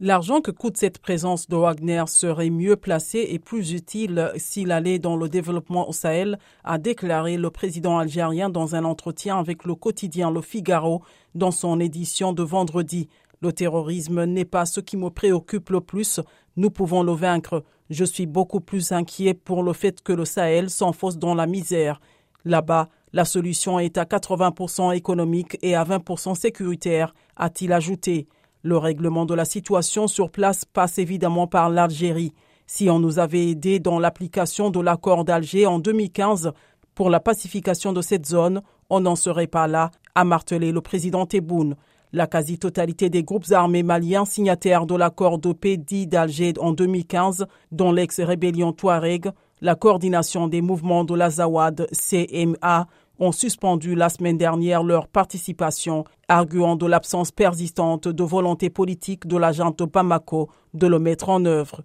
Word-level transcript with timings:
L'argent 0.00 0.40
que 0.40 0.50
coûte 0.50 0.76
cette 0.76 0.98
présence 0.98 1.48
de 1.48 1.54
Wagner 1.54 2.02
serait 2.08 2.50
mieux 2.50 2.74
placé 2.74 3.28
et 3.30 3.38
plus 3.38 3.70
utile 3.70 4.32
s'il 4.36 4.72
allait 4.72 4.98
dans 4.98 5.16
le 5.16 5.28
développement 5.28 5.88
au 5.88 5.92
Sahel, 5.92 6.40
a 6.64 6.78
déclaré 6.78 7.36
le 7.36 7.48
président 7.50 7.98
algérien 7.98 8.50
dans 8.50 8.74
un 8.74 8.84
entretien 8.84 9.38
avec 9.38 9.64
le 9.64 9.76
quotidien 9.76 10.32
Le 10.32 10.40
Figaro 10.40 11.02
dans 11.36 11.52
son 11.52 11.78
édition 11.78 12.32
de 12.32 12.42
vendredi. 12.42 13.08
Le 13.40 13.52
terrorisme 13.52 14.24
n'est 14.24 14.44
pas 14.44 14.66
ce 14.66 14.80
qui 14.80 14.96
me 14.96 15.10
préoccupe 15.10 15.70
le 15.70 15.80
plus, 15.80 16.18
nous 16.56 16.70
pouvons 16.70 17.04
le 17.04 17.12
vaincre. 17.12 17.62
Je 17.88 18.04
suis 18.04 18.26
beaucoup 18.26 18.60
plus 18.60 18.90
inquiet 18.90 19.34
pour 19.34 19.62
le 19.62 19.72
fait 19.72 20.02
que 20.02 20.12
le 20.12 20.24
Sahel 20.24 20.70
s'enfonce 20.70 21.18
dans 21.18 21.36
la 21.36 21.46
misère. 21.46 22.00
Là-bas, 22.44 22.88
la 23.12 23.24
solution 23.24 23.78
est 23.78 23.96
à 23.96 24.04
80% 24.04 24.92
économique 24.92 25.56
et 25.62 25.76
à 25.76 25.84
20% 25.84 26.34
sécuritaire, 26.34 27.14
a-t-il 27.36 27.72
ajouté. 27.72 28.26
Le 28.66 28.78
règlement 28.78 29.26
de 29.26 29.34
la 29.34 29.44
situation 29.44 30.08
sur 30.08 30.30
place 30.30 30.64
passe 30.64 30.96
évidemment 30.96 31.46
par 31.46 31.68
l'Algérie. 31.68 32.32
Si 32.66 32.88
on 32.88 32.98
nous 32.98 33.18
avait 33.18 33.50
aidé 33.50 33.78
dans 33.78 33.98
l'application 33.98 34.70
de 34.70 34.80
l'accord 34.80 35.26
d'Alger 35.26 35.66
en 35.66 35.78
2015 35.78 36.50
pour 36.94 37.10
la 37.10 37.20
pacification 37.20 37.92
de 37.92 38.00
cette 38.00 38.24
zone, 38.24 38.62
on 38.88 39.00
n'en 39.00 39.16
serait 39.16 39.48
pas 39.48 39.66
là, 39.66 39.90
a 40.14 40.24
martelé 40.24 40.72
le 40.72 40.80
président 40.80 41.26
Tebboune. 41.26 41.76
La 42.14 42.26
quasi-totalité 42.26 43.10
des 43.10 43.22
groupes 43.22 43.52
armés 43.52 43.82
maliens 43.82 44.24
signataires 44.24 44.86
de 44.86 44.94
l'accord 44.94 45.38
de 45.38 45.52
paix 45.52 45.76
dit 45.76 46.06
d'Alger 46.06 46.54
en 46.58 46.72
2015, 46.72 47.44
dont 47.70 47.92
l'ex-rébellion 47.92 48.72
Touareg, 48.72 49.30
la 49.60 49.74
coordination 49.74 50.48
des 50.48 50.62
mouvements 50.62 51.04
de 51.04 51.14
l'Azawad 51.14 51.86
CMA, 51.92 52.86
ont 53.18 53.32
suspendu 53.32 53.94
la 53.94 54.08
semaine 54.08 54.38
dernière 54.38 54.82
leur 54.82 55.08
participation, 55.08 56.04
arguant 56.28 56.76
de 56.76 56.86
l'absence 56.86 57.30
persistante 57.30 58.08
de 58.08 58.24
volonté 58.24 58.70
politique 58.70 59.26
de 59.26 59.36
l'agent 59.36 59.74
Bamako 59.92 60.50
de 60.72 60.86
le 60.86 60.98
mettre 60.98 61.28
en 61.28 61.44
œuvre. 61.44 61.82